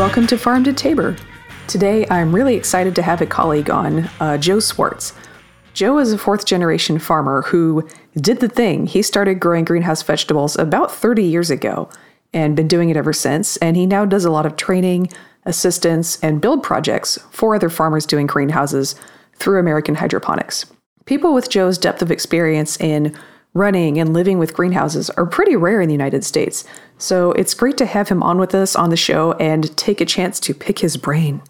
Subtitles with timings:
[0.00, 1.14] Welcome to Farm to Taber.
[1.66, 5.12] Today, I'm really excited to have a colleague on, uh, Joe Swartz.
[5.74, 8.86] Joe is a fourth generation farmer who did the thing.
[8.86, 11.90] He started growing greenhouse vegetables about 30 years ago
[12.32, 13.58] and been doing it ever since.
[13.58, 15.10] And he now does a lot of training,
[15.44, 18.94] assistance, and build projects for other farmers doing greenhouses
[19.34, 20.64] through American Hydroponics.
[21.04, 23.14] People with Joe's depth of experience in
[23.52, 26.64] running and living with greenhouses are pretty rare in the United States.
[27.00, 30.04] So it's great to have him on with us on the show and take a
[30.04, 31.40] chance to pick his brain.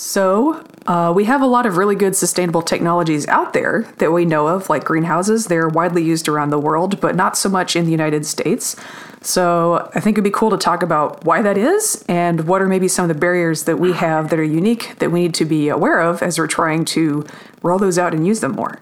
[0.00, 4.24] So, uh, we have a lot of really good sustainable technologies out there that we
[4.24, 5.46] know of, like greenhouses.
[5.46, 8.76] They're widely used around the world, but not so much in the United States.
[9.22, 12.68] So, I think it'd be cool to talk about why that is and what are
[12.68, 15.44] maybe some of the barriers that we have that are unique that we need to
[15.44, 17.26] be aware of as we're trying to
[17.64, 18.78] roll those out and use them more.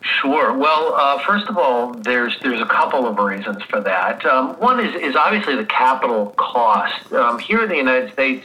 [0.00, 0.58] Sure.
[0.58, 4.26] Well, uh, first of all, there's there's a couple of reasons for that.
[4.26, 7.12] Um, one is is obviously the capital cost.
[7.12, 8.44] Um, here in the United States,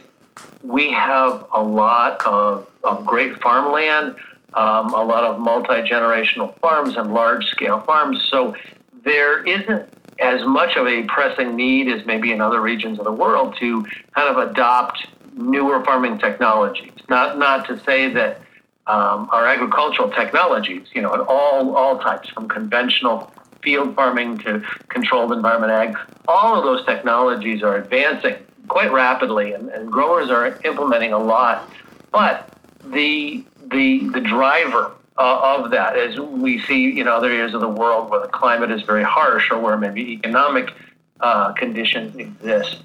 [0.64, 4.16] we have a lot of, of great farmland,
[4.54, 8.26] um, a lot of multi generational farms and large scale farms.
[8.30, 8.56] So
[9.04, 13.12] there isn't as much of a pressing need as maybe in other regions of the
[13.12, 13.86] world to
[14.16, 16.92] kind of adopt newer farming technologies.
[17.08, 18.42] Not not to say that
[18.88, 23.32] um, our agricultural technologies, you know, at all all types, from conventional
[23.64, 25.96] field farming to controlled environment ag,
[26.28, 28.36] all of those technologies are advancing
[28.70, 31.70] quite rapidly, and, and growers are implementing a lot.
[32.12, 32.54] But
[32.86, 37.70] the the the driver uh, of that, as we see in other areas of the
[37.70, 40.72] world where the climate is very harsh or where maybe economic
[41.20, 42.84] uh, conditions exist,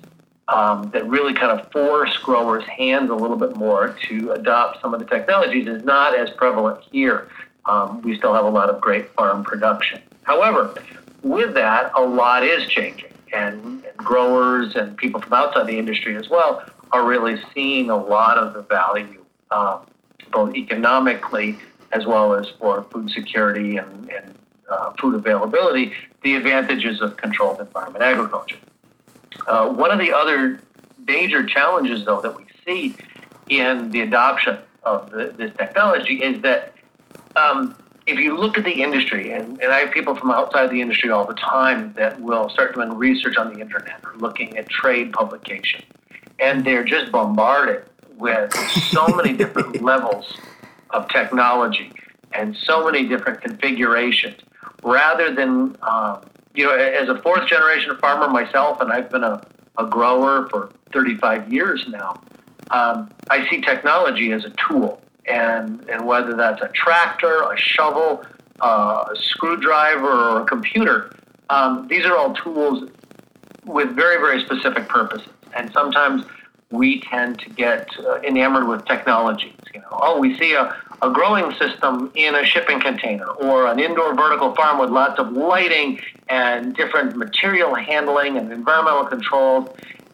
[0.49, 4.93] um, that really kind of force growers' hands a little bit more to adopt some
[4.93, 7.29] of the technologies is not as prevalent here.
[7.67, 10.03] Um, we still have a lot of great farm production.
[10.25, 10.75] However,
[11.23, 16.29] with that, a lot is changing and, growers and people from outside the industry as
[16.29, 19.81] well are really seeing a lot of the value, um,
[20.31, 21.59] both economically
[21.93, 24.35] as well as for food security and, and
[24.69, 28.59] uh, food availability, the advantages of controlled environment agriculture.
[29.47, 30.61] Uh, one of the other
[31.07, 32.97] major challenges, though, that we see
[33.49, 36.75] in the adoption of the, this technology is that
[37.37, 37.77] um,
[38.07, 41.11] if you look at the industry, and, and I have people from outside the industry
[41.11, 45.13] all the time that will start doing research on the internet or looking at trade
[45.13, 45.83] publication,
[46.39, 47.85] and they're just bombarded
[48.19, 48.55] with
[48.91, 50.37] so many different levels
[50.91, 51.93] of technology
[52.33, 54.37] and so many different configurations.
[54.83, 56.21] Rather than, um,
[56.55, 59.47] you know, as a fourth generation farmer myself, and I've been a,
[59.79, 62.21] a grower for 35 years now,
[62.71, 68.25] um, I see technology as a tool and and whether that's a tractor, a shovel,
[68.61, 71.11] uh, a screwdriver, or a computer,
[71.51, 72.91] um, these are all tools
[73.65, 75.29] with very very specific purposes.
[75.57, 76.25] And sometimes
[76.71, 79.55] we tend to get uh, enamored with technologies.
[79.73, 83.79] You know, oh, we see a, a growing system in a shipping container or an
[83.79, 89.69] indoor vertical farm with lots of lighting and different material handling and environmental controls.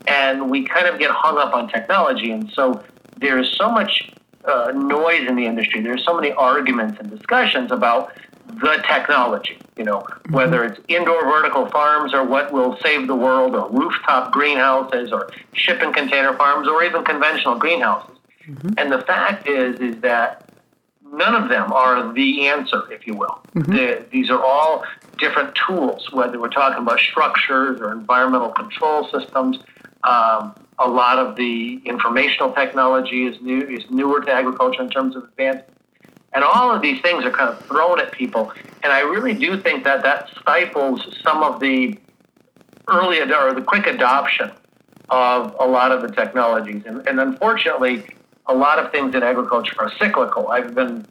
[0.07, 2.31] And we kind of get hung up on technology.
[2.31, 2.83] And so
[3.19, 4.11] there's so much
[4.45, 5.81] uh, noise in the industry.
[5.81, 8.13] There's so many arguments and discussions about
[8.47, 10.35] the technology, you know, mm-hmm.
[10.35, 15.31] whether it's indoor vertical farms or what will save the world or rooftop greenhouses or
[15.53, 18.17] shipping container farms or even conventional greenhouses.
[18.47, 18.71] Mm-hmm.
[18.79, 20.51] And the fact is, is that
[21.13, 23.41] none of them are the answer, if you will.
[23.55, 23.73] Mm-hmm.
[23.73, 24.85] The, these are all
[25.19, 29.59] different tools, whether we're talking about structures or environmental control systems.
[30.05, 35.15] Um, a lot of the informational technology is new is newer to agriculture in terms
[35.15, 35.69] of advancement.
[36.33, 38.53] And all of these things are kind of thrown at people.
[38.83, 41.99] And I really do think that that stifles some of the
[42.89, 44.51] early ad- or the quick adoption
[45.11, 46.83] of a lot of the technologies.
[46.87, 48.05] And, and unfortunately,
[48.47, 50.49] a lot of things in agriculture are cyclical.
[50.49, 51.05] I've been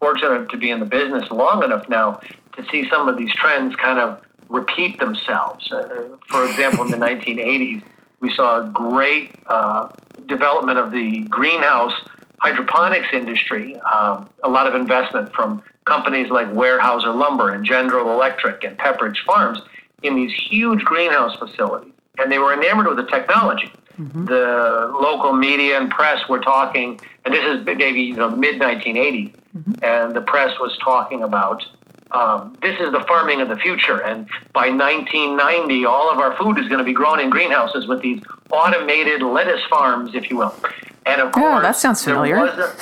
[0.00, 2.20] fortunate to be in the business long enough now
[2.56, 5.72] to see some of these trends kind of repeat themselves.
[5.72, 7.82] Uh, for example, in the 1980s,
[8.20, 9.88] we saw a great uh,
[10.26, 11.94] development of the greenhouse
[12.40, 18.62] hydroponics industry, um, a lot of investment from companies like Weyerhaeuser Lumber and General Electric
[18.64, 19.60] and Pepperidge Farms
[20.02, 21.92] in these huge greenhouse facilities.
[22.18, 23.72] And they were enamored with the technology.
[23.98, 24.26] Mm-hmm.
[24.26, 29.34] The local media and press were talking, and this is maybe you know, mid 1980s,
[29.56, 29.72] mm-hmm.
[29.82, 31.64] and the press was talking about
[32.12, 34.02] um, this is the farming of the future.
[34.02, 38.00] And by 1990, all of our food is going to be grown in greenhouses with
[38.00, 40.54] these automated lettuce farms, if you will.
[41.06, 42.36] And of course, yeah, that sounds familiar.
[42.36, 42.74] A,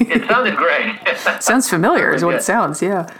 [0.00, 0.94] it sounded great.
[1.40, 2.82] sounds familiar, is what it sounds.
[2.82, 3.12] Yeah.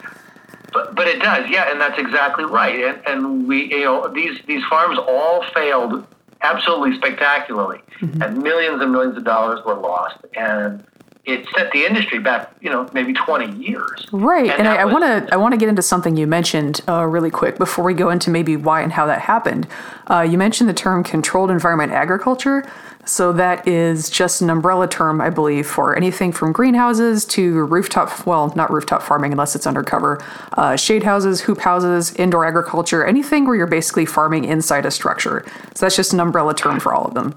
[0.73, 2.85] But, but it does, yeah, and that's exactly right.
[2.85, 6.07] And, and we, you know, these these farms all failed
[6.43, 8.23] absolutely spectacularly, mm-hmm.
[8.23, 10.19] and millions and millions of dollars were lost.
[10.37, 10.85] And
[11.27, 14.07] it set the industry back, you know, maybe 20 years.
[14.13, 14.49] Right.
[14.49, 17.31] And, and I want to I want to get into something you mentioned uh, really
[17.31, 19.67] quick before we go into maybe why and how that happened.
[20.07, 22.65] Uh, you mentioned the term controlled environment agriculture.
[23.09, 28.27] So that is just an umbrella term, I believe, for anything from greenhouses to rooftop,
[28.27, 30.21] well, not rooftop farming unless it's undercover,
[30.55, 35.45] uh, shade houses, hoop houses, indoor agriculture, anything where you're basically farming inside a structure.
[35.75, 37.33] So that's just an umbrella term for all of them.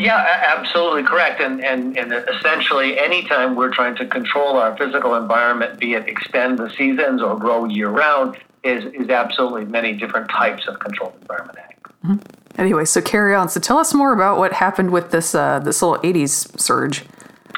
[0.00, 0.16] Yeah,
[0.46, 1.42] absolutely correct.
[1.42, 6.58] And, and, and essentially, anytime we're trying to control our physical environment, be it extend
[6.58, 11.58] the seasons or grow year round, is, is absolutely many different types of controlled environment
[11.58, 11.76] ag.
[12.02, 12.58] Mm-hmm.
[12.58, 13.50] Anyway, so carry on.
[13.50, 17.04] So tell us more about what happened with this uh, this little '80s surge.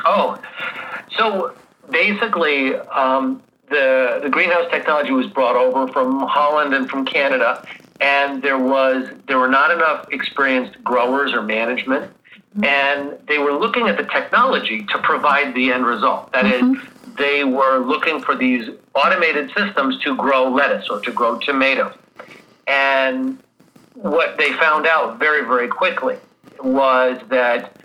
[0.05, 0.41] Oh,
[1.17, 1.55] so
[1.91, 7.65] basically, um, the the greenhouse technology was brought over from Holland and from Canada,
[8.01, 12.13] and there was there were not enough experienced growers or management
[12.63, 16.33] and they were looking at the technology to provide the end result.
[16.33, 16.75] That mm-hmm.
[16.75, 21.95] is, they were looking for these automated systems to grow lettuce or to grow tomatoes.
[22.67, 23.39] And
[23.95, 26.17] what they found out very, very quickly
[26.63, 27.77] was that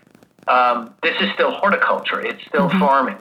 [0.48, 2.80] um, this is still horticulture, it's still mm-hmm.
[2.80, 3.18] farming.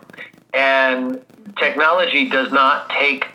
[0.52, 1.22] And
[1.58, 3.26] technology does not take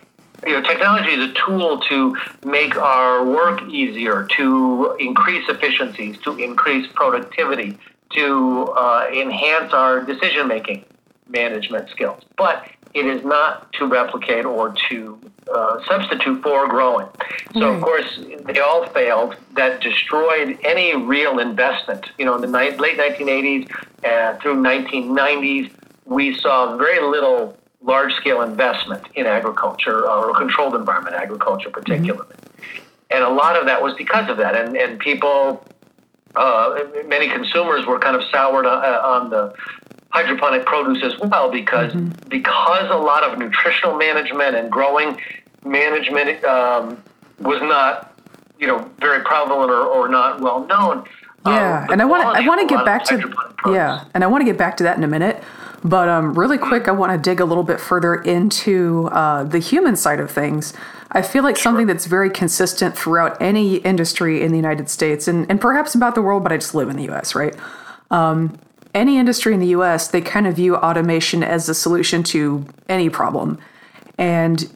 [0.46, 6.36] you know, technology is a tool to make our work easier, to increase efficiencies, to
[6.38, 7.78] increase productivity,
[8.13, 10.86] to uh, enhance our decision making
[11.28, 12.22] management skills.
[12.38, 15.19] But it is not to replicate or to
[15.54, 17.08] uh, substitute for growing.
[17.54, 19.36] So, of course, they all failed.
[19.56, 22.12] That destroyed any real investment.
[22.18, 23.69] You know, in the ni- late 1980s
[24.04, 25.72] and through 1990s,
[26.06, 32.36] we saw very little large scale investment in agriculture or controlled environment agriculture, particularly.
[32.36, 32.84] Mm-hmm.
[33.12, 34.56] And a lot of that was because of that.
[34.56, 35.66] And, and people
[36.36, 39.54] uh, many consumers were kind of soured on, uh, on the
[40.12, 42.30] hydroponic produce as well because mm-hmm.
[42.30, 45.19] because a lot of nutritional management and growing
[45.63, 47.01] management um,
[47.39, 48.16] was not
[48.60, 51.06] you know very prevalent or, or not well known.
[51.45, 53.34] Yeah, um, and I want I want to get back to
[53.72, 55.44] yeah, and I want to get back to that in a minute.
[55.83, 59.60] But um, really quick, I want to dig a little bit further into uh, the
[59.60, 60.74] human side of things.
[61.12, 65.50] I feel like something that's very consistent throughout any industry in the United States and,
[65.50, 67.56] and perhaps about the world, but I just live in the US, right?
[68.12, 68.57] Um,
[68.94, 73.10] any industry in the US, they kind of view automation as the solution to any
[73.10, 73.57] problem.
[74.18, 74.72] And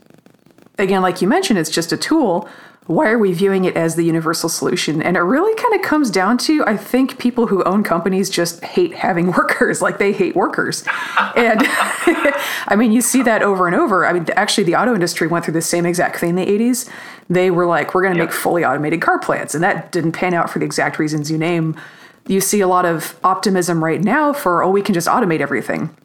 [0.80, 2.50] again, like you mentioned, it's just a tool,
[2.88, 5.02] why are we viewing it as the universal solution?
[5.02, 8.64] And it really kind of comes down to I think people who own companies just
[8.64, 10.84] hate having workers, like they hate workers.
[11.36, 11.62] and
[12.68, 14.06] I mean, you see that over and over.
[14.06, 16.90] I mean, actually, the auto industry went through the same exact thing in the 80s.
[17.28, 18.30] They were like, we're going to yep.
[18.30, 19.56] make fully automated car plants.
[19.56, 21.76] And that didn't pan out for the exact reasons you name.
[22.28, 25.96] You see a lot of optimism right now for, oh, we can just automate everything.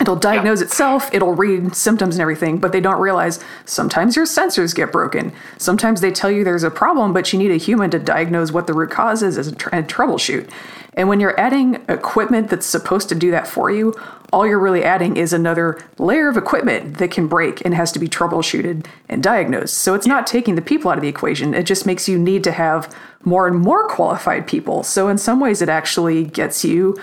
[0.00, 0.66] It'll diagnose yeah.
[0.66, 5.32] itself, it'll read symptoms and everything, but they don't realize sometimes your sensors get broken.
[5.56, 8.68] Sometimes they tell you there's a problem, but you need a human to diagnose what
[8.68, 10.48] the root cause is and troubleshoot.
[10.94, 13.94] And when you're adding equipment that's supposed to do that for you,
[14.32, 17.98] all you're really adding is another layer of equipment that can break and has to
[17.98, 19.74] be troubleshooted and diagnosed.
[19.74, 22.44] So it's not taking the people out of the equation, it just makes you need
[22.44, 22.94] to have
[23.24, 24.82] more and more qualified people.
[24.82, 26.98] So in some ways, it actually gets you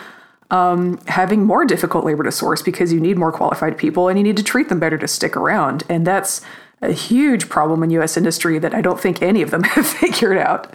[0.51, 4.23] um, having more difficult labor to source because you need more qualified people and you
[4.23, 5.83] need to treat them better to stick around.
[5.89, 6.41] And that's
[6.81, 8.17] a huge problem in U.S.
[8.17, 10.73] industry that I don't think any of them have figured out.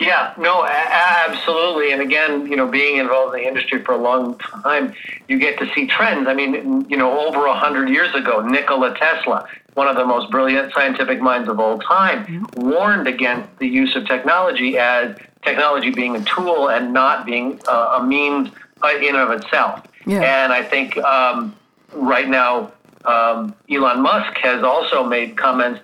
[0.00, 1.92] Yeah, no, absolutely.
[1.92, 4.94] And again, you know, being involved in the industry for a long time,
[5.28, 6.26] you get to see trends.
[6.26, 10.30] I mean, you know, over a hundred years ago, Nikola Tesla, one of the most
[10.30, 12.70] brilliant scientific minds of all time, mm-hmm.
[12.70, 17.98] warned against the use of technology as technology being a tool and not being uh,
[18.00, 18.48] a means
[18.82, 19.86] in and of itself.
[20.06, 20.44] Yeah.
[20.44, 21.54] And I think um,
[21.92, 22.72] right now,
[23.04, 25.80] um, Elon Musk has also made comments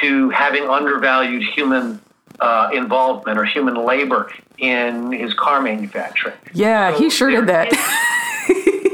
[0.00, 2.00] to having undervalued human
[2.40, 6.36] uh, involvement or human labor in his car manufacturing.
[6.52, 7.72] Yeah, so he sure did that.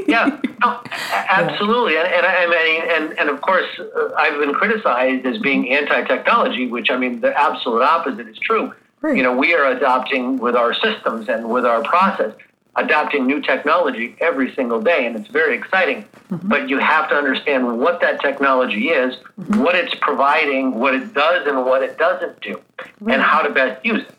[0.07, 0.81] yeah, no,
[1.11, 1.97] absolutely.
[1.97, 6.67] And, and I mean, and, and of course, uh, I've been criticized as being anti-technology,
[6.67, 8.73] which I mean, the absolute opposite is true.
[9.01, 9.17] Right.
[9.17, 12.33] You know, we are adopting with our systems and with our process,
[12.75, 16.03] adopting new technology every single day, and it's very exciting.
[16.29, 16.47] Mm-hmm.
[16.47, 19.61] But you have to understand what that technology is, mm-hmm.
[19.61, 22.59] what it's providing, what it does, and what it doesn't do,
[22.99, 23.13] right.
[23.13, 24.15] and how to best use it.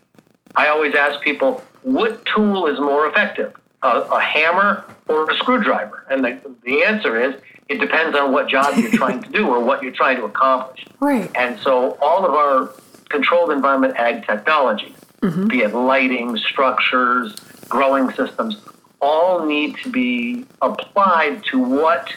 [0.57, 6.07] I always ask people, what tool is more effective, a, a hammer or a screwdriver?
[6.11, 7.35] And the, the answer is
[7.69, 10.85] it depends on what job you're trying to do or what you're trying to accomplish.
[11.01, 11.31] Right.
[11.35, 12.71] And so all of our
[13.09, 15.49] controlled environment ag technology, mm-hmm.
[15.49, 17.35] be it lighting, structures,
[17.69, 18.61] growing systems,
[19.01, 22.13] all need to be applied to what,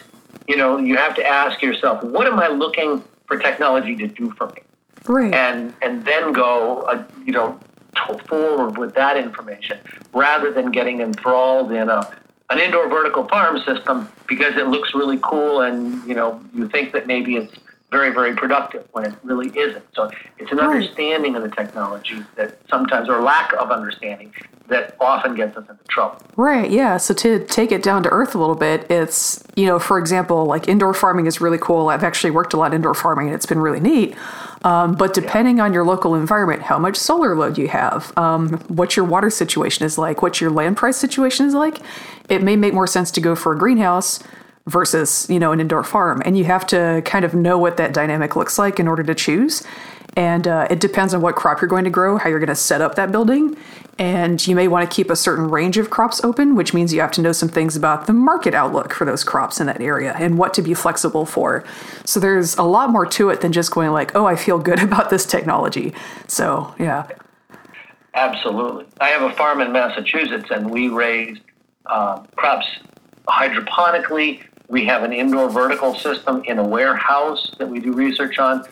[0.47, 4.31] you know, you have to ask yourself, what am I looking for technology to do
[4.31, 4.61] for me?
[5.05, 5.33] Right.
[5.33, 7.59] And and then go, uh, you know,
[8.27, 9.79] forward with that information
[10.13, 12.09] rather than getting enthralled in a
[12.49, 16.93] an indoor vertical farm system because it looks really cool and you know you think
[16.93, 17.53] that maybe it's
[17.89, 19.83] very very productive when it really isn't.
[19.95, 24.33] So it's an understanding of the technology that sometimes or lack of understanding
[24.67, 26.21] that often gets us into trouble.
[26.35, 26.97] Right yeah.
[26.97, 30.45] So to take it down to earth a little bit it's you know for example
[30.45, 31.87] like indoor farming is really cool.
[31.89, 34.15] I've actually worked a lot indoor farming and it's been really neat.
[34.63, 35.65] Um, but depending yeah.
[35.65, 39.85] on your local environment, how much solar load you have, um, what your water situation
[39.85, 41.79] is like, what your land price situation is like,
[42.27, 44.19] it may make more sense to go for a greenhouse
[44.67, 46.21] versus you know an indoor farm.
[46.25, 49.15] And you have to kind of know what that dynamic looks like in order to
[49.15, 49.63] choose.
[50.15, 52.55] And uh, it depends on what crop you're going to grow how you're going to
[52.55, 53.57] set up that building.
[53.99, 57.01] And you may want to keep a certain range of crops open which means you
[57.01, 60.15] have to know some things about the market outlook for those crops in that area
[60.19, 61.63] and what to be flexible for.
[62.05, 64.79] So there's a lot more to it than just going like oh i feel good
[64.83, 65.93] about this technology.
[66.27, 67.07] So yeah.
[68.13, 68.85] Absolutely.
[68.99, 71.37] I have a farm in massachusetts and we raise
[71.85, 72.67] uh, crops
[73.27, 78.65] hydroponically we have an indoor vertical system in a warehouse that we do research on.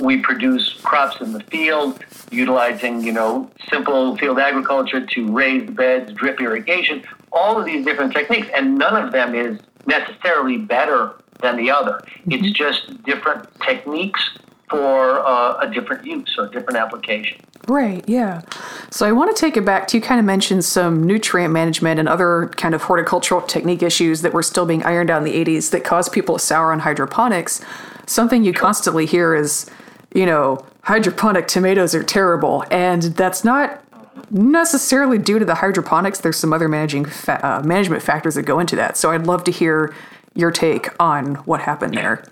[0.00, 6.12] We produce crops in the field utilizing, you know, simple field agriculture to raised beds,
[6.12, 7.02] drip irrigation,
[7.32, 8.48] all of these different techniques.
[8.54, 12.00] And none of them is necessarily better than the other.
[12.04, 12.32] Mm-hmm.
[12.32, 14.30] It's just different techniques
[14.70, 17.38] for uh, a different use or a different application.
[17.66, 18.42] Right, yeah.
[18.90, 22.00] So I want to take it back to you kind of mentioned some nutrient management
[22.00, 25.44] and other kind of horticultural technique issues that were still being ironed out in the
[25.44, 27.60] 80s that caused people to sour on hydroponics.
[28.06, 29.70] Something you constantly hear is,
[30.14, 32.64] you know, hydroponic tomatoes are terrible.
[32.70, 33.82] And that's not
[34.30, 36.20] necessarily due to the hydroponics.
[36.20, 38.96] There's some other managing fa- uh, management factors that go into that.
[38.96, 39.94] So I'd love to hear
[40.34, 42.24] your take on what happened there.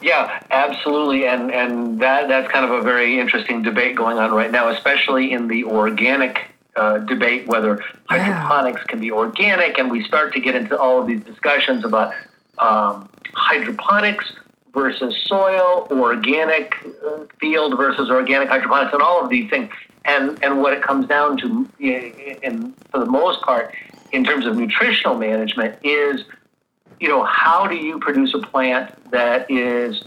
[0.00, 4.50] Yeah, absolutely, and and that that's kind of a very interesting debate going on right
[4.50, 10.32] now, especially in the organic uh, debate whether hydroponics can be organic, and we start
[10.34, 12.14] to get into all of these discussions about
[12.58, 14.32] um, hydroponics
[14.72, 19.70] versus soil, organic uh, field versus organic hydroponics, and all of these things.
[20.04, 23.74] And and what it comes down to, in for the most part,
[24.12, 26.24] in terms of nutritional management, is
[27.00, 30.02] you know, how do you produce a plant that is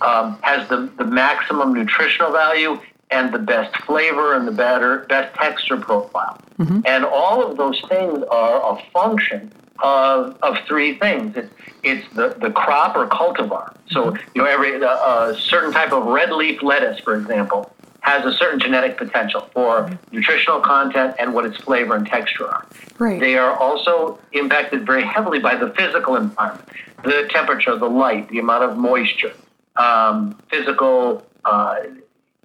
[0.00, 2.80] um, has the, the maximum nutritional value
[3.10, 6.38] and the best flavor and the better best texture profile?
[6.58, 6.80] Mm-hmm.
[6.86, 11.36] And all of those things are a function of, of three things.
[11.36, 13.74] It's, it's the, the crop or cultivar.
[13.90, 14.30] So, mm-hmm.
[14.34, 17.74] you know, every a certain type of red leaf lettuce, for example,
[18.10, 22.66] has a certain genetic potential for nutritional content and what its flavor and texture are.
[22.98, 23.20] Right.
[23.20, 26.68] They are also impacted very heavily by the physical environment,
[27.04, 29.32] the temperature, the light, the amount of moisture,
[29.76, 31.76] um, physical uh,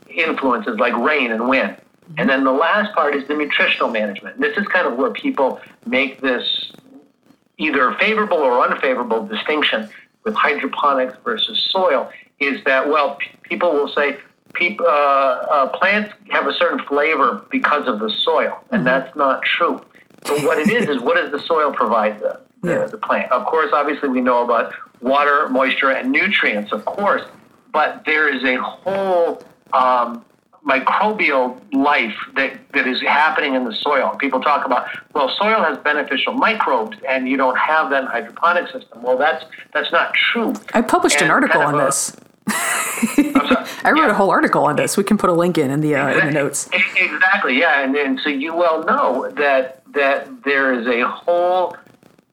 [0.07, 1.71] influences like rain and wind.
[1.71, 2.19] Mm-hmm.
[2.19, 4.39] And then the last part is the nutritional management.
[4.39, 6.71] This is kind of where people make this
[7.57, 9.89] either favorable or unfavorable distinction
[10.23, 14.17] with hydroponics versus soil is that, well, p- people will say,
[14.55, 18.85] people, uh, uh, plants have a certain flavor because of the soil, and mm-hmm.
[18.85, 19.81] that's not true.
[20.23, 23.31] But what it is is what does the soil provide the, the, the plant?
[23.31, 27.21] Of course, obviously, we know about water, moisture, and nutrients, of course,
[27.71, 29.43] but there is a whole
[29.73, 30.25] um,
[30.65, 34.15] microbial life that, that is happening in the soil.
[34.17, 38.71] People talk about, well, soil has beneficial microbes and you don't have that in hydroponic
[38.71, 39.03] system.
[39.03, 40.53] Well, that's that's not true.
[40.73, 42.15] I published and an article on a, this.
[43.85, 44.11] I wrote yeah.
[44.11, 44.97] a whole article on this.
[44.97, 46.67] We can put a link in in the uh, in the notes.
[46.95, 47.59] Exactly.
[47.59, 51.77] Yeah, and, and so you well know that that there is a whole,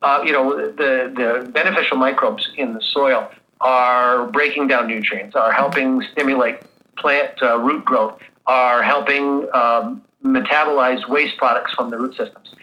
[0.01, 3.31] uh, you know, the the beneficial microbes in the soil
[3.61, 6.57] are breaking down nutrients, are helping stimulate
[6.97, 12.55] plant uh, root growth, are helping um, metabolize waste products from the root systems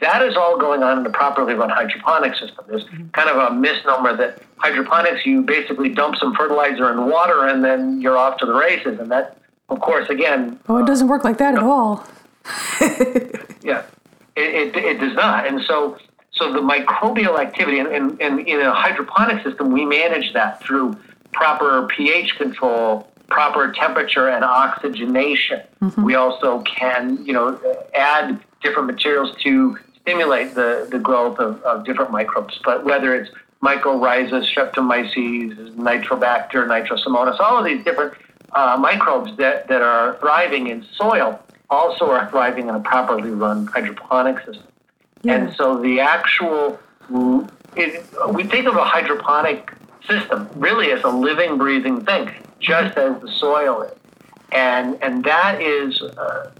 [0.00, 2.64] that is all going on in a properly run hydroponic system.
[2.68, 3.08] There's mm-hmm.
[3.08, 8.00] kind of a misnomer that hydroponics, you basically dump some fertilizer and water and then
[8.00, 8.98] you're off to the races.
[8.98, 9.38] And that,
[9.68, 10.58] of course, again.
[10.68, 12.06] Oh, it doesn't work like that at all.
[13.62, 13.84] yeah,
[14.36, 15.46] it, it, it, does not.
[15.46, 15.98] And so,
[16.32, 20.96] so the microbial activity, and, and, and in a hydroponic system, we manage that through
[21.32, 25.60] proper pH control, proper temperature and oxygenation.
[25.82, 26.02] Mm-hmm.
[26.02, 27.60] We also can, you know,
[27.94, 32.58] add different materials to stimulate the, the growth of, of different microbes.
[32.64, 33.30] But whether it's
[33.62, 38.14] mycorrhizas, streptomyces, nitrobacter, nitrosomonas, all of these different
[38.52, 43.66] uh, microbes that, that are thriving in soil also are thriving in a properly run
[43.66, 44.66] hydroponic system.
[45.22, 45.34] Yeah.
[45.34, 46.80] And so the actual,
[47.76, 49.72] it, we think of a hydroponic
[50.08, 53.92] system really as a living, breathing thing, just as the soil is.
[54.52, 56.50] And, and that is, uh,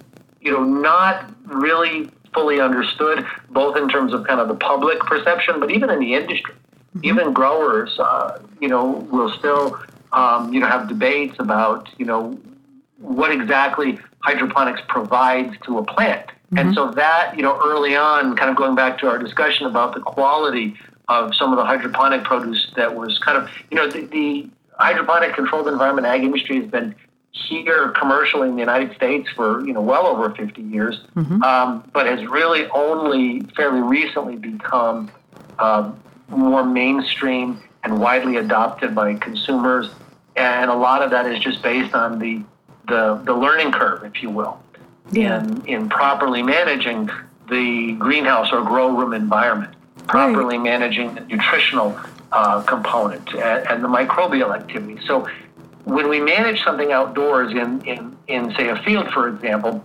[0.40, 5.61] you know, not really fully understood, both in terms of kind of the public perception,
[5.61, 6.55] but even in the industry.
[6.55, 7.05] Mm-hmm.
[7.05, 9.79] Even growers, uh, you know, will still,
[10.13, 12.39] um, you know, have debates about, you know,
[12.99, 16.27] what exactly hydroponics provides to a plant.
[16.27, 16.59] Mm-hmm.
[16.59, 19.95] And so that, you know, early on, kind of going back to our discussion about
[19.95, 20.75] the quality
[21.09, 25.35] of some of the hydroponic produce that was kind of, you know, the, the hydroponic
[25.35, 26.95] controlled environment ag industry has been
[27.33, 31.43] here commercially in the United States for you know well over 50 years, mm-hmm.
[31.43, 35.11] um, but has really only fairly recently become
[35.59, 35.93] uh,
[36.29, 39.91] more mainstream and widely adopted by consumers.
[40.37, 42.43] And a lot of that is just based on the
[42.89, 44.61] the, the learning curve, if you will,
[45.13, 45.43] yeah.
[45.43, 47.11] in in properly managing
[47.49, 49.75] the greenhouse or grow room environment,
[50.09, 50.65] properly right.
[50.65, 51.99] managing the nutritional
[52.33, 54.99] uh, component and, and the microbial activity.
[55.07, 55.29] So
[55.85, 59.85] when we manage something outdoors in, in, in say, a field, for example,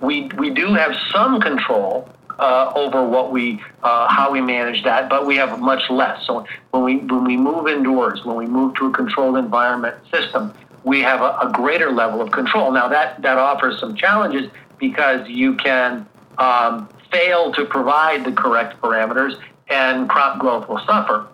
[0.00, 2.08] we, we do have some control
[2.38, 6.24] uh, over what we, uh, how we manage that, but we have much less.
[6.26, 10.52] So when we, when we move indoors, when we move to a controlled environment system,
[10.84, 12.70] we have a, a greater level of control.
[12.72, 16.06] Now that, that offers some challenges because you can
[16.38, 21.26] um, fail to provide the correct parameters and crop growth will suffer.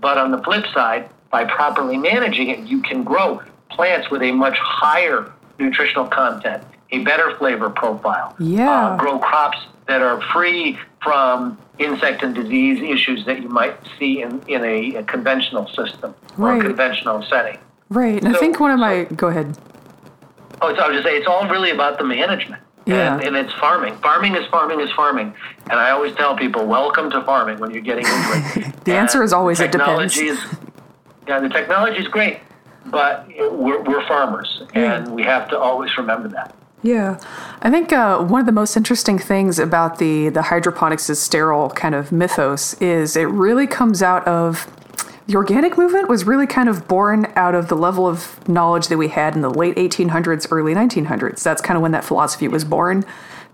[0.00, 4.32] But on the flip side, by properly managing it, you can grow plants with a
[4.32, 8.34] much higher nutritional content, a better flavor profile.
[8.38, 8.88] Yeah.
[8.88, 14.22] Uh, grow crops that are free from insect and disease issues that you might see
[14.22, 17.58] in, in a, a conventional system or a conventional setting.
[17.88, 18.22] Right.
[18.22, 19.06] And so, I think one of my.
[19.08, 19.56] So, go ahead.
[20.60, 22.62] Oh, so I was just saying, it's all really about the management.
[22.84, 23.16] Yeah.
[23.16, 23.96] And, and, it's farming.
[23.98, 25.34] Farming is farming is farming.
[25.70, 28.74] And I always tell people, welcome to farming when you're getting into it.
[28.84, 30.16] the and answer is always it depends.
[30.16, 30.38] Is,
[31.28, 32.40] yeah, the technology is great,
[32.86, 36.54] but we're, we're farmers, and we have to always remember that.
[36.82, 37.20] Yeah,
[37.60, 41.70] I think uh, one of the most interesting things about the the hydroponics is sterile
[41.70, 44.72] kind of mythos is it really comes out of
[45.26, 48.96] the organic movement was really kind of born out of the level of knowledge that
[48.96, 51.42] we had in the late 1800s, early 1900s.
[51.42, 53.04] That's kind of when that philosophy was born.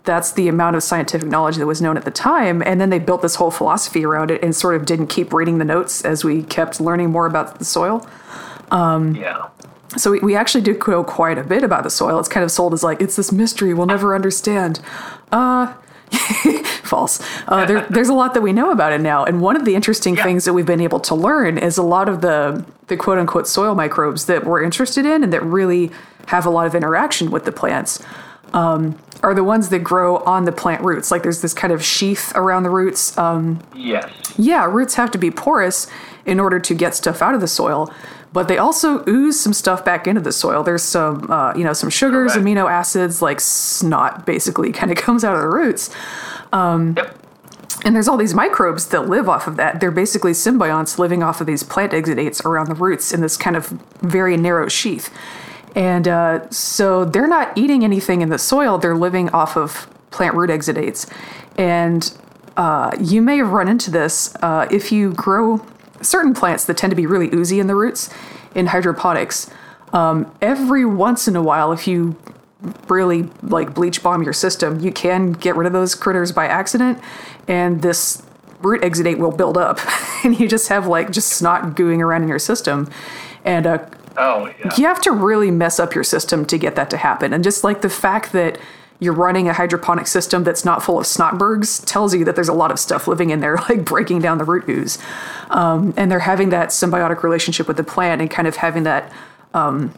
[0.04, 2.62] That's the amount of scientific knowledge that was known at the time.
[2.62, 5.58] And then they built this whole philosophy around it and sort of didn't keep reading
[5.58, 8.06] the notes as we kept learning more about the soil.
[8.70, 9.48] Um, yeah.
[9.96, 12.18] So we, we actually did know quite a bit about the soil.
[12.18, 14.80] It's kind of sold as like, it's this mystery we'll never understand.
[15.32, 15.72] Uh,
[16.82, 17.20] false.
[17.48, 19.74] Uh, there, there's a lot that we know about it now, and one of the
[19.74, 20.22] interesting yeah.
[20.22, 23.48] things that we've been able to learn is a lot of the the quote unquote
[23.48, 25.90] soil microbes that we're interested in and that really
[26.26, 28.02] have a lot of interaction with the plants
[28.54, 31.10] um, are the ones that grow on the plant roots.
[31.10, 33.16] Like there's this kind of sheath around the roots.
[33.18, 34.10] Um, yes.
[34.38, 35.88] Yeah, roots have to be porous
[36.24, 37.92] in order to get stuff out of the soil,
[38.32, 40.62] but they also ooze some stuff back into the soil.
[40.62, 45.24] There's some, uh, you know, some sugars, amino acids, like snot, basically, kind of comes
[45.24, 45.90] out of the roots.
[46.52, 47.18] Um, yep.
[47.84, 49.80] And there's all these microbes that live off of that.
[49.80, 53.56] They're basically symbionts living off of these plant exudates around the roots in this kind
[53.56, 53.66] of
[54.00, 55.10] very narrow sheath.
[55.74, 60.34] And uh, so they're not eating anything in the soil, they're living off of plant
[60.34, 61.10] root exudates.
[61.58, 62.16] And
[62.56, 65.64] uh, you may have run into this uh, if you grow
[66.00, 68.10] certain plants that tend to be really oozy in the roots
[68.54, 69.50] in hydroponics.
[69.92, 72.16] Um, every once in a while, if you
[72.88, 76.98] really like bleach bomb your system, you can get rid of those critters by accident,
[77.46, 78.22] and this
[78.60, 79.78] root exudate will build up,
[80.24, 82.90] and you just have like just snot gooing around in your system.
[83.44, 84.72] And uh, Oh, yeah.
[84.76, 87.32] You have to really mess up your system to get that to happen.
[87.32, 88.58] And just like the fact that
[89.00, 92.54] you're running a hydroponic system that's not full of snotbergs tells you that there's a
[92.54, 94.98] lot of stuff living in there, like breaking down the root ooze.
[95.50, 99.12] Um, and they're having that symbiotic relationship with the plant and kind of having that,
[99.52, 99.92] um,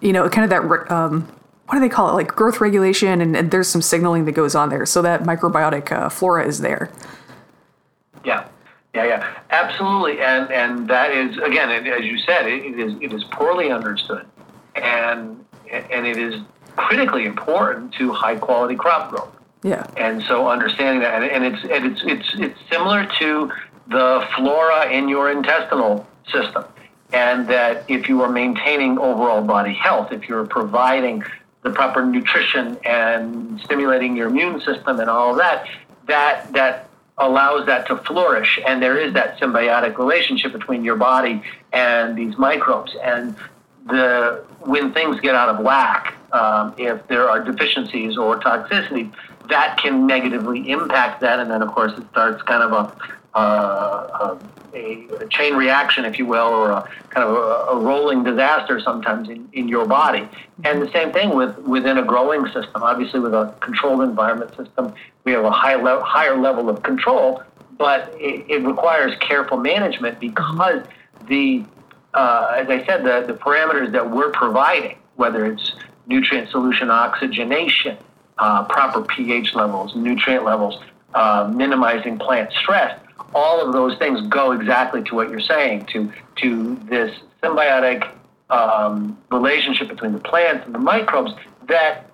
[0.00, 1.28] you know, kind of that, um,
[1.66, 2.12] what do they call it?
[2.12, 3.20] Like growth regulation.
[3.20, 4.84] And, and, there's some signaling that goes on there.
[4.84, 6.90] So that microbiotic uh, flora is there.
[9.68, 13.70] Absolutely, and and that is again, as you said, it, it is it is poorly
[13.70, 14.26] understood,
[14.74, 16.40] and and it is
[16.76, 19.34] critically important to high quality crop growth.
[19.62, 23.50] Yeah, and so understanding that, and, and it's and it's it's it's similar to
[23.88, 26.64] the flora in your intestinal system,
[27.12, 31.22] and that if you are maintaining overall body health, if you're providing
[31.62, 35.66] the proper nutrition and stimulating your immune system and all of that,
[36.06, 38.58] that that allows that to flourish.
[38.66, 42.94] And there is that symbiotic relationship between your body and these microbes.
[43.02, 43.36] And
[43.86, 49.12] the when things get out of whack, um, if there are deficiencies or toxicity,
[49.48, 51.38] that can negatively impact that.
[51.38, 52.96] And then, of course, it starts kind of a,
[53.34, 54.38] uh,
[54.72, 58.80] a, a, chain reaction, if you will, or a kind of a, a, rolling disaster
[58.80, 60.28] sometimes in, in your body.
[60.64, 62.82] And the same thing with within a growing system.
[62.82, 64.94] Obviously, with a controlled environment system,
[65.24, 67.42] we have a high le- higher level of control,
[67.76, 70.84] but it, it requires careful management because
[71.26, 71.64] the
[72.14, 75.74] uh, as I said, the, the parameters that we're providing, whether it's
[76.06, 77.98] nutrient solution oxygenation,
[78.38, 80.80] uh, proper pH levels, nutrient levels,
[81.14, 82.98] uh, minimizing plant stress,
[83.34, 88.10] all of those things go exactly to what you're saying, to, to this symbiotic
[88.50, 91.32] um, relationship between the plants and the microbes
[91.66, 92.10] that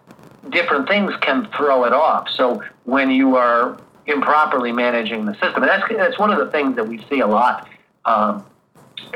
[0.51, 2.29] different things can throw it off.
[2.31, 6.77] So when you are improperly managing the system, and that's, that's one of the things
[6.77, 7.69] that we see a lot
[8.05, 8.45] um,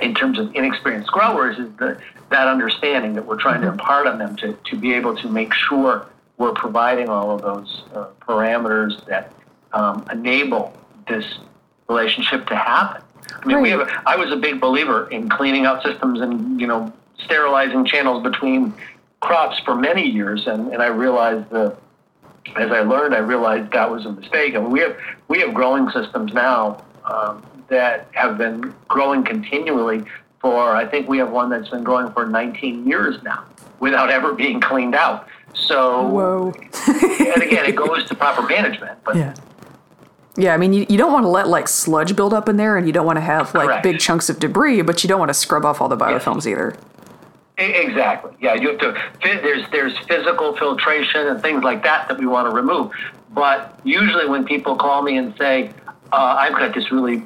[0.03, 3.79] in terms of inexperienced growers is the, that understanding that we're trying to mm-hmm.
[3.79, 7.85] impart on them to, to be able to make sure we're providing all of those
[7.95, 9.33] uh, parameters that
[9.73, 10.77] um, enable
[11.09, 11.39] this
[11.89, 13.03] relationship to happen.
[13.31, 13.63] I mean, right.
[13.63, 13.81] we have.
[13.81, 18.23] A, I was a big believer in cleaning out systems and you know sterilizing channels
[18.23, 18.75] between
[19.21, 21.77] crops for many years, and, and I realized that
[22.57, 24.55] as I learned, I realized that was a mistake.
[24.55, 24.97] I And we have
[25.29, 30.05] we have growing systems now um, that have been growing continually
[30.41, 33.45] for, I think we have one that's been growing for 19 years now
[33.81, 35.27] without ever being cleaned out.
[35.55, 36.53] So,
[36.89, 39.03] and again, it goes to proper management.
[39.05, 39.35] But yeah.
[40.37, 42.77] Yeah, I mean, you, you don't want to let like sludge build up in there,
[42.77, 43.83] and you don't want to have like Correct.
[43.83, 46.77] big chunks of debris, but you don't want to scrub off all the biofilms either.
[47.57, 48.33] Exactly.
[48.41, 49.03] Yeah, you have to.
[49.23, 52.93] There's there's physical filtration and things like that that we want to remove.
[53.31, 55.73] But usually, when people call me and say,
[56.13, 57.23] uh, "I've got this really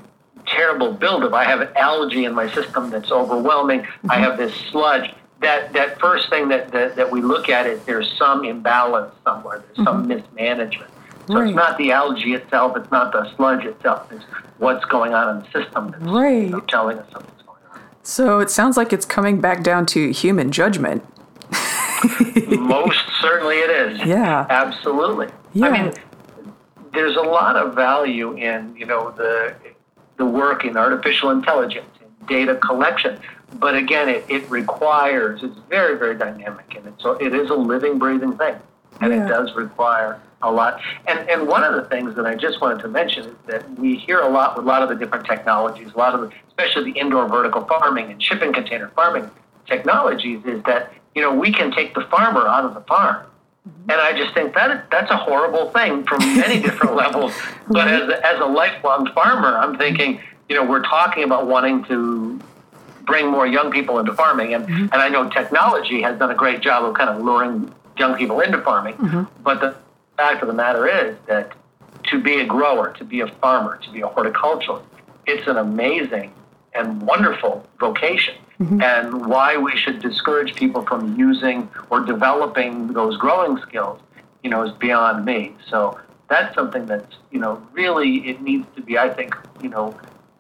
[0.48, 1.32] terrible buildup.
[1.32, 3.80] I have algae in my system that's overwhelming.
[3.80, 4.10] Mm-hmm.
[4.10, 5.14] I have this sludge.
[5.40, 9.60] That that first thing that, that, that we look at is there's some imbalance somewhere.
[9.60, 9.84] There's mm-hmm.
[9.84, 10.90] some mismanagement.
[11.28, 11.48] So right.
[11.48, 12.74] it's not the algae itself.
[12.74, 14.10] It's not the sludge itself.
[14.10, 14.24] It's
[14.56, 16.44] what's going on in the system that's right.
[16.44, 17.80] you know, telling us something's going on.
[18.02, 21.04] So it sounds like it's coming back down to human judgment.
[22.48, 24.06] Most certainly it is.
[24.06, 24.46] Yeah.
[24.48, 25.28] Absolutely.
[25.52, 25.66] Yeah.
[25.66, 25.92] I mean,
[26.94, 29.54] there's a lot of value in you know the
[30.16, 33.20] the work in artificial intelligence and data collection.
[33.54, 37.98] But again, it, it requires, it's very, very dynamic and it's, it is a living,
[37.98, 38.56] breathing thing.
[39.00, 39.24] And yeah.
[39.24, 40.80] it does require a lot.
[41.06, 43.96] And, and one of the things that I just wanted to mention is that we
[43.96, 46.92] hear a lot with a lot of the different technologies, a lot of the, especially
[46.92, 49.30] the indoor vertical farming and shipping container farming
[49.66, 53.26] technologies, is that, you know, we can take the farmer out of the farm.
[53.68, 53.90] Mm-hmm.
[53.90, 57.34] And I just think that that's a horrible thing from many different levels.
[57.68, 62.40] But as, as a lifelong farmer, I'm thinking, you know, we're talking about wanting to
[63.04, 64.54] bring more young people into farming.
[64.54, 64.82] And, mm-hmm.
[64.92, 68.40] and I know technology has done a great job of kind of luring young people
[68.40, 68.94] into farming.
[68.94, 69.42] Mm-hmm.
[69.42, 69.76] But the
[70.16, 71.52] fact of the matter is that
[72.04, 74.84] to be a grower, to be a farmer, to be a horticulturalist,
[75.26, 76.32] it's an amazing
[76.74, 78.34] and wonderful vocation.
[78.60, 78.82] Mm-hmm.
[78.82, 84.00] And why we should discourage people from using or developing those growing skills,
[84.42, 85.54] you know, is beyond me.
[85.68, 89.96] So that's something that's, you know, really it needs to be, I think, you know,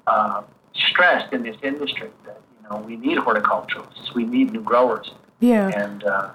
[0.06, 0.42] uh,
[0.74, 5.12] stressed in this industry that, you know, we need horticulturalists, we need new growers.
[5.40, 5.68] Yeah.
[5.68, 6.30] And uh,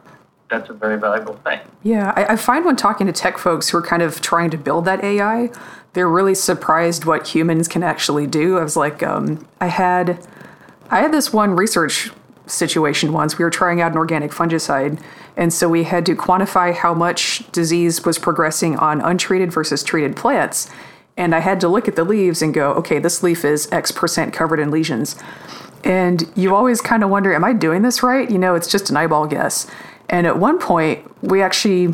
[0.50, 1.60] that's a very valuable thing.
[1.82, 2.14] Yeah.
[2.16, 4.86] I, I find when talking to tech folks who are kind of trying to build
[4.86, 5.50] that AI,
[5.94, 8.58] they're really surprised what humans can actually do.
[8.58, 10.26] I was like, um, I had
[10.90, 12.12] I had this one research
[12.46, 13.38] situation once.
[13.38, 15.02] We were trying out an organic fungicide,
[15.38, 20.16] and so we had to quantify how much disease was progressing on untreated versus treated
[20.16, 20.70] plants.
[21.16, 23.92] And I had to look at the leaves and go, okay, this leaf is X
[23.92, 25.16] percent covered in lesions.
[25.84, 28.30] And you always kind of wonder, am I doing this right?
[28.30, 29.68] You know, it's just an eyeball guess.
[30.10, 31.94] And at one point, we actually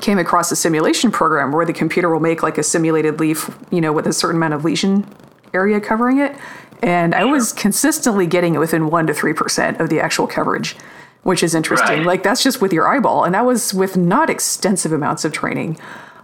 [0.00, 3.80] came across a simulation program where the computer will make like a simulated leaf, you
[3.80, 5.04] know, with a certain amount of lesion
[5.52, 6.36] area covering it
[6.82, 10.76] and I was consistently getting it within one to three percent of the actual coverage,
[11.22, 11.98] which is interesting.
[11.98, 12.06] Right.
[12.06, 15.78] Like that's just with your eyeball, and that was with not extensive amounts of training.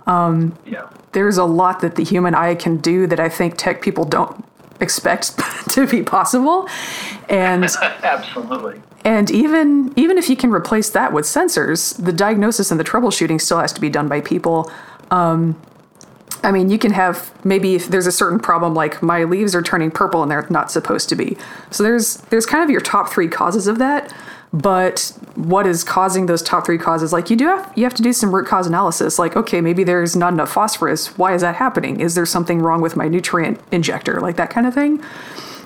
[0.06, 0.88] Um, yeah.
[1.12, 4.44] There's a lot that the human eye can do that I think tech people don't
[4.84, 5.36] expect
[5.70, 6.68] to be possible,
[7.28, 7.64] and
[8.02, 8.80] absolutely.
[9.04, 13.40] And even even if you can replace that with sensors, the diagnosis and the troubleshooting
[13.40, 14.70] still has to be done by people.
[15.10, 15.60] Um,
[16.42, 19.62] I mean, you can have maybe if there's a certain problem like my leaves are
[19.62, 21.36] turning purple and they're not supposed to be.
[21.70, 24.14] So there's there's kind of your top three causes of that.
[24.54, 27.12] But what is causing those top three causes?
[27.12, 29.82] Like you do have you have to do some root cause analysis like okay maybe
[29.82, 31.18] there's not enough phosphorus.
[31.18, 32.00] Why is that happening?
[32.00, 34.20] Is there something wrong with my nutrient injector?
[34.20, 35.02] Like that kind of thing.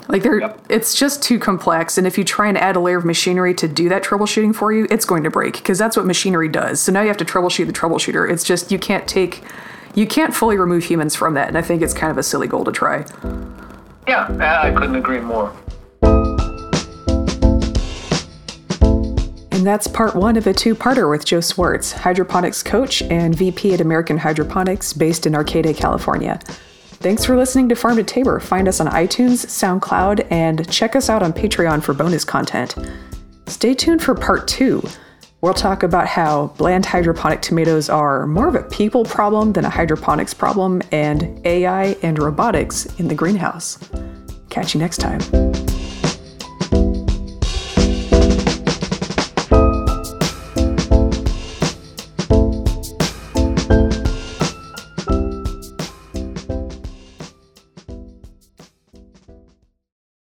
[0.07, 0.59] Like there yep.
[0.69, 3.67] it's just too complex and if you try and add a layer of machinery to
[3.67, 6.81] do that troubleshooting for you it's going to break because that's what machinery does.
[6.81, 8.27] So now you have to troubleshoot the troubleshooter.
[8.27, 9.43] It's just you can't take
[9.93, 12.47] you can't fully remove humans from that and i think it's kind of a silly
[12.47, 13.05] goal to try.
[14.07, 14.27] Yeah
[14.63, 15.53] i couldn't agree more
[19.59, 23.73] And that's part one of a two parter with Joe Swartz, hydroponics coach and VP
[23.73, 26.39] at American Hydroponics based in Arcata, California.
[27.01, 28.39] Thanks for listening to Farm to Taber.
[28.39, 32.73] Find us on iTunes, SoundCloud, and check us out on Patreon for bonus content.
[33.47, 34.81] Stay tuned for part two.
[35.41, 39.69] We'll talk about how bland hydroponic tomatoes are more of a people problem than a
[39.69, 43.77] hydroponics problem, and AI and robotics in the greenhouse.
[44.49, 45.19] Catch you next time.